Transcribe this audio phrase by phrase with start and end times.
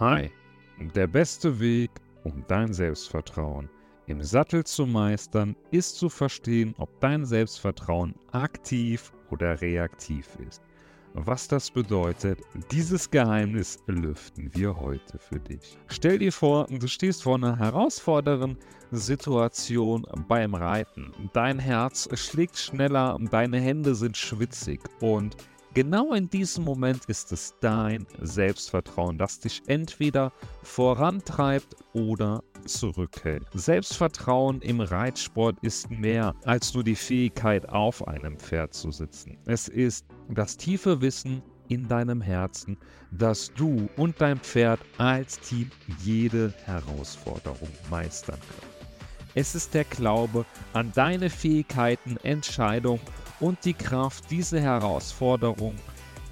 [0.00, 0.30] Hi,
[0.94, 1.90] der beste Weg,
[2.24, 3.68] um dein Selbstvertrauen
[4.06, 10.62] im Sattel zu meistern, ist zu verstehen, ob dein Selbstvertrauen aktiv oder reaktiv ist.
[11.12, 12.40] Was das bedeutet,
[12.72, 15.76] dieses Geheimnis lüften wir heute für dich.
[15.88, 18.56] Stell dir vor, du stehst vor einer herausfordernden
[18.92, 21.12] Situation beim Reiten.
[21.34, 25.36] Dein Herz schlägt schneller, deine Hände sind schwitzig und
[25.72, 30.32] Genau in diesem Moment ist es dein Selbstvertrauen, das dich entweder
[30.64, 33.44] vorantreibt oder zurückhält.
[33.54, 39.38] Selbstvertrauen im Reitsport ist mehr als nur die Fähigkeit, auf einem Pferd zu sitzen.
[39.46, 42.76] Es ist das tiefe Wissen in deinem Herzen,
[43.12, 45.70] dass du und dein Pferd als Team
[46.02, 48.70] jede Herausforderung meistern können.
[49.36, 53.00] Es ist der Glaube an deine Fähigkeiten, Entscheidungen
[53.40, 55.74] und die Kraft, diese Herausforderung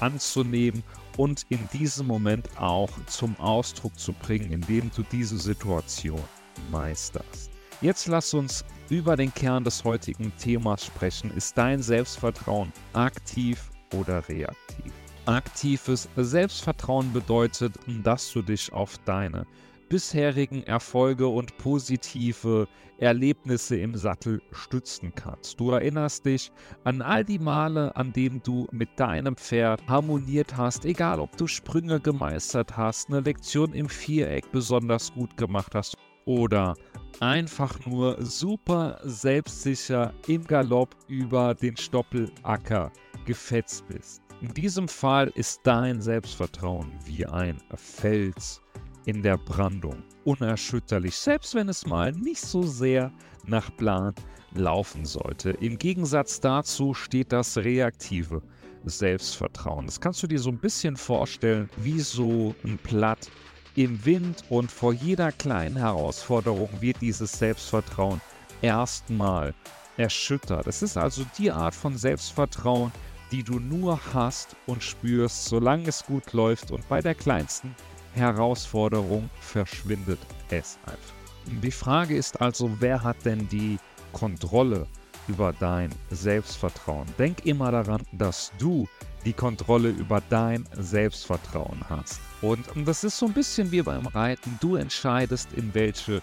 [0.00, 0.82] anzunehmen
[1.16, 6.22] und in diesem Moment auch zum Ausdruck zu bringen, indem du diese Situation
[6.70, 7.50] meisterst.
[7.80, 11.30] Jetzt lass uns über den Kern des heutigen Themas sprechen.
[11.32, 14.92] Ist dein Selbstvertrauen aktiv oder reaktiv?
[15.26, 19.46] Aktives Selbstvertrauen bedeutet, dass du dich auf deine
[19.92, 25.60] bisherigen Erfolge und positive Erlebnisse im Sattel stützen kannst.
[25.60, 26.50] Du erinnerst dich
[26.84, 31.46] an all die Male, an denen du mit deinem Pferd harmoniert hast, egal ob du
[31.46, 36.74] Sprünge gemeistert hast, eine Lektion im Viereck besonders gut gemacht hast oder
[37.20, 42.90] einfach nur super selbstsicher im Galopp über den Stoppelacker
[43.26, 44.22] gefetzt bist.
[44.40, 48.61] In diesem Fall ist dein Selbstvertrauen wie ein Fels
[49.06, 50.02] in der Brandung.
[50.24, 53.12] Unerschütterlich, selbst wenn es mal nicht so sehr
[53.46, 54.14] nach Plan
[54.54, 55.50] laufen sollte.
[55.50, 58.42] Im Gegensatz dazu steht das reaktive
[58.84, 59.86] Selbstvertrauen.
[59.86, 63.30] Das kannst du dir so ein bisschen vorstellen, wie so ein Blatt
[63.74, 68.20] im Wind und vor jeder kleinen Herausforderung wird dieses Selbstvertrauen
[68.60, 69.54] erstmal
[69.96, 70.66] erschüttert.
[70.66, 72.92] Es ist also die Art von Selbstvertrauen,
[73.30, 77.74] die du nur hast und spürst, solange es gut läuft und bei der kleinsten
[78.14, 80.18] Herausforderung verschwindet
[80.50, 81.14] es einfach.
[81.62, 83.78] Die Frage ist also, wer hat denn die
[84.12, 84.86] Kontrolle
[85.28, 87.06] über dein Selbstvertrauen?
[87.18, 88.86] Denk immer daran, dass du
[89.24, 92.20] die Kontrolle über dein Selbstvertrauen hast.
[92.42, 94.58] Und das ist so ein bisschen wie beim Reiten.
[94.60, 96.22] Du entscheidest, in welche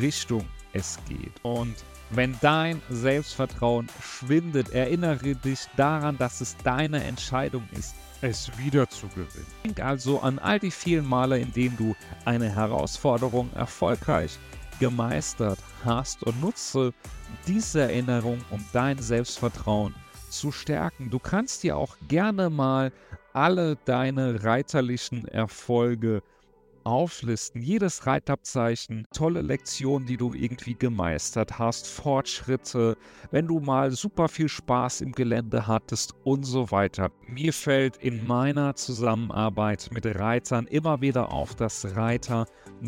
[0.00, 1.32] Richtung es geht.
[1.42, 1.74] Und
[2.10, 9.08] wenn dein Selbstvertrauen schwindet, erinnere dich daran, dass es deine Entscheidung ist, es wieder zu
[9.08, 9.46] gewinnen.
[9.64, 14.38] Denk also an all die vielen Male, in denen du eine Herausforderung erfolgreich
[14.80, 16.92] gemeistert hast und nutze
[17.46, 19.94] diese Erinnerung, um dein Selbstvertrauen
[20.30, 21.10] zu stärken.
[21.10, 22.92] Du kannst dir auch gerne mal
[23.32, 26.22] alle deine reiterlichen Erfolge
[26.88, 27.62] auflisten.
[27.62, 32.96] Jedes Reitabzeichen, tolle Lektionen, die du irgendwie gemeistert hast, Fortschritte,
[33.30, 37.10] wenn du mal super viel Spaß im Gelände hattest und so weiter.
[37.26, 42.46] Mir fällt in meiner Zusammenarbeit mit Reitern immer wieder auf, dass Reiter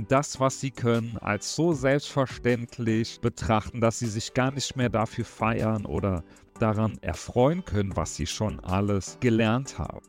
[0.09, 5.25] das, was sie können, als so selbstverständlich betrachten, dass sie sich gar nicht mehr dafür
[5.25, 6.25] feiern oder
[6.59, 10.01] daran erfreuen können, was sie schon alles gelernt haben.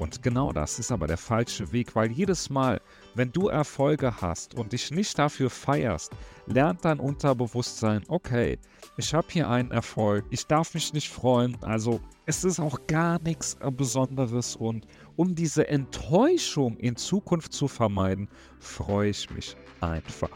[0.00, 2.80] Und genau das ist aber der falsche Weg, weil jedes Mal,
[3.14, 6.10] wenn du Erfolge hast und dich nicht dafür feierst,
[6.46, 8.58] lernt dein Unterbewusstsein, okay,
[8.96, 13.20] ich habe hier einen Erfolg, ich darf mich nicht freuen, also es ist auch gar
[13.20, 18.26] nichts Besonderes und um diese Enttäuschung in Zukunft zu vermeiden,
[18.58, 20.30] freue ich mich einfach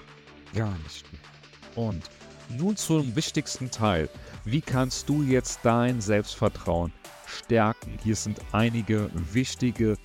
[0.54, 1.86] gar nicht mehr.
[1.86, 2.10] Und
[2.50, 4.10] nun zum wichtigsten Teil.
[4.44, 6.92] Wie kannst du jetzt dein Selbstvertrauen
[7.26, 7.98] stärken?
[8.02, 9.96] Hier sind einige wichtige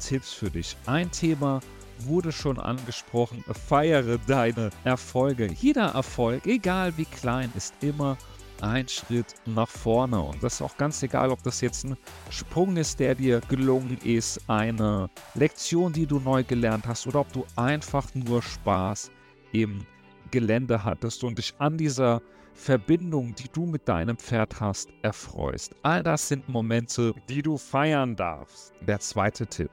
[0.00, 0.76] Tipps für dich.
[0.86, 1.60] Ein Thema
[2.00, 3.44] wurde schon angesprochen.
[3.66, 5.50] Feiere deine Erfolge.
[5.52, 8.16] Jeder Erfolg, egal wie klein, ist immer
[8.60, 10.20] ein Schritt nach vorne.
[10.20, 11.96] Und das ist auch ganz egal, ob das jetzt ein
[12.30, 17.32] Sprung ist, der dir gelungen ist, eine Lektion, die du neu gelernt hast, oder ob
[17.32, 19.10] du einfach nur Spaß
[19.52, 19.86] im
[20.30, 22.20] Gelände hattest und dich an dieser
[22.58, 25.76] Verbindung, die du mit deinem Pferd hast, erfreust.
[25.82, 28.74] All das sind Momente, die du feiern darfst.
[28.86, 29.70] Der zweite Tipp.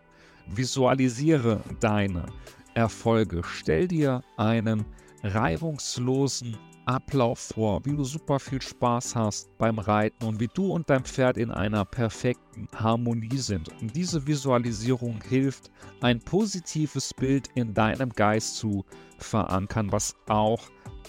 [0.47, 2.27] Visualisiere deine
[2.75, 3.41] Erfolge.
[3.43, 4.85] Stell dir einen
[5.23, 10.87] reibungslosen Ablauf vor, wie du super viel Spaß hast beim Reiten und wie du und
[10.87, 13.69] dein Pferd in einer perfekten Harmonie sind.
[13.81, 15.71] Und diese Visualisierung hilft,
[16.01, 18.85] ein positives Bild in deinem Geist zu
[19.17, 20.61] verankern, was auch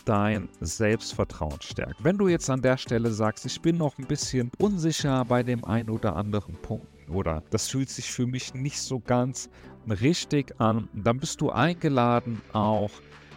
[0.04, 2.02] dein Selbstvertrauen stärkt.
[2.02, 5.64] Wenn du jetzt an der Stelle sagst, ich bin noch ein bisschen unsicher bei dem
[5.64, 9.48] einen oder anderen Punkt, oder das fühlt sich für mich nicht so ganz
[9.88, 12.90] richtig an, dann bist du eingeladen, auch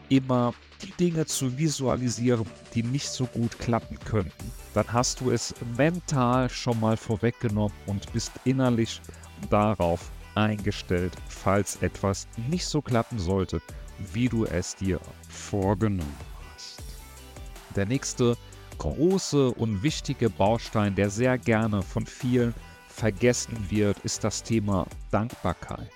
[0.09, 4.51] immer die Dinge zu visualisieren, die nicht so gut klappen könnten.
[4.73, 9.01] Dann hast du es mental schon mal vorweggenommen und bist innerlich
[9.49, 13.61] darauf eingestellt, falls etwas nicht so klappen sollte,
[14.13, 16.28] wie du es dir vorgenommen hast.
[17.75, 18.37] Der nächste
[18.77, 22.53] große und wichtige Baustein, der sehr gerne von vielen
[22.87, 25.89] vergessen wird, ist das Thema Dankbarkeit.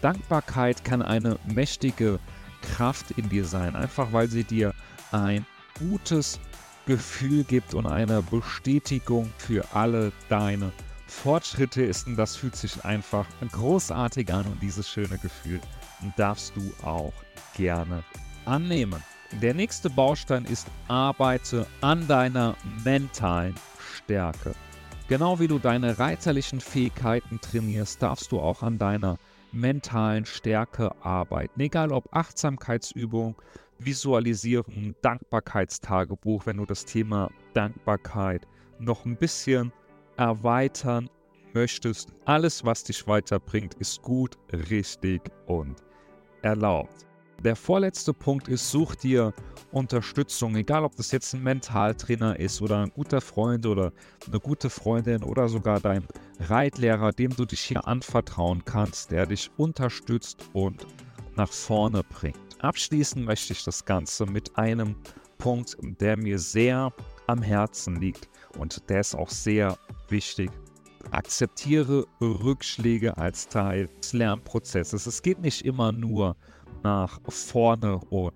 [0.00, 2.18] Dankbarkeit kann eine mächtige
[2.62, 4.74] Kraft in dir sein, einfach weil sie dir
[5.10, 5.44] ein
[5.78, 6.38] gutes
[6.86, 10.72] Gefühl gibt und eine Bestätigung für alle deine
[11.06, 12.06] Fortschritte ist.
[12.06, 15.60] Und das fühlt sich einfach großartig an und dieses schöne Gefühl
[16.16, 17.12] darfst du auch
[17.56, 18.04] gerne
[18.44, 19.02] annehmen.
[19.32, 23.54] Der nächste Baustein ist, arbeite an deiner mentalen
[23.94, 24.54] Stärke.
[25.08, 29.18] Genau wie du deine reiterlichen Fähigkeiten trainierst, darfst du auch an deiner
[29.52, 31.60] mentalen Stärke arbeiten.
[31.60, 33.36] Egal ob Achtsamkeitsübung,
[33.78, 38.46] Visualisierung, Dankbarkeitstagebuch, wenn du das Thema Dankbarkeit
[38.78, 39.72] noch ein bisschen
[40.16, 41.08] erweitern
[41.54, 42.12] möchtest.
[42.24, 45.76] Alles, was dich weiterbringt, ist gut, richtig und
[46.42, 47.07] erlaubt.
[47.44, 49.32] Der vorletzte Punkt ist, such dir
[49.70, 53.92] Unterstützung, egal ob das jetzt ein Mentaltrainer ist oder ein guter Freund oder
[54.26, 56.04] eine gute Freundin oder sogar dein
[56.40, 60.84] Reitlehrer, dem du dich hier anvertrauen kannst, der dich unterstützt und
[61.36, 62.38] nach vorne bringt.
[62.58, 64.96] Abschließen möchte ich das Ganze mit einem
[65.38, 66.92] Punkt, der mir sehr
[67.28, 70.50] am Herzen liegt und der ist auch sehr wichtig.
[71.12, 75.06] Akzeptiere Rückschläge als Teil des Lernprozesses.
[75.06, 76.36] Es geht nicht immer nur
[76.82, 78.34] nach vorne und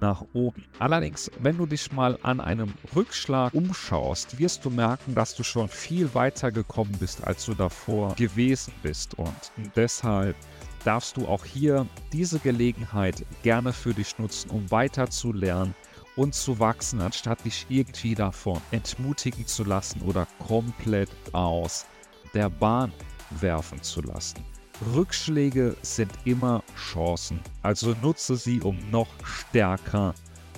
[0.00, 0.64] nach oben.
[0.78, 5.68] Allerdings, wenn du dich mal an einem Rückschlag umschaust, wirst du merken, dass du schon
[5.68, 9.14] viel weiter gekommen bist, als du davor gewesen bist.
[9.18, 10.36] Und deshalb
[10.84, 15.74] darfst du auch hier diese Gelegenheit gerne für dich nutzen, um weiter zu lernen
[16.14, 21.86] und zu wachsen, anstatt dich irgendwie davon entmutigen zu lassen oder komplett aus
[22.34, 22.92] der Bahn
[23.30, 24.55] werfen zu lassen.
[24.94, 30.14] Rückschläge sind immer Chancen, also nutze sie, um noch stärker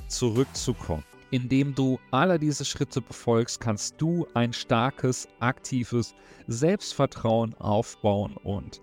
[0.08, 1.04] zurückzukommen.
[1.30, 6.14] Indem du alle diese Schritte befolgst, kannst du ein starkes, aktives
[6.46, 8.80] Selbstvertrauen aufbauen und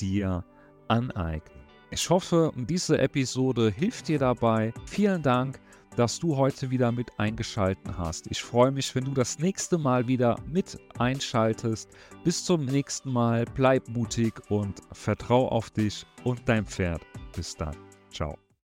[0.00, 0.44] dir
[0.88, 1.64] aneignen.
[1.90, 4.74] Ich hoffe, diese Episode hilft dir dabei.
[4.86, 5.60] Vielen Dank
[5.96, 8.26] dass du heute wieder mit eingeschalten hast.
[8.30, 11.90] Ich freue mich, wenn du das nächste Mal wieder mit einschaltest.
[12.24, 17.02] Bis zum nächsten Mal, bleib mutig und vertrau auf dich und dein Pferd.
[17.34, 17.76] Bis dann.
[18.10, 18.43] Ciao.